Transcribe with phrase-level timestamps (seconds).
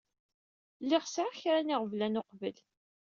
[0.83, 2.57] Lliɣ sɛiɣ kra iɣeblan uqbel.